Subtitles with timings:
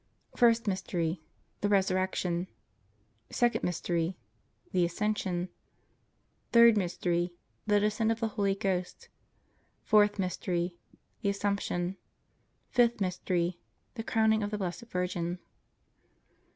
[0.35, 1.21] First Mystery.
[1.59, 2.47] The Resurrection.
[3.29, 4.17] Second Mystery.
[4.71, 5.49] The Ascension.
[6.51, 7.35] Third Mystery.
[7.67, 9.09] The Descent of the Holy Ghost.
[9.83, 10.75] Fourth Mystery.
[11.21, 11.97] The Assumption.
[12.71, 13.59] Fifth Mystery.
[13.93, 15.37] The Crowning of the Blessed Virgin.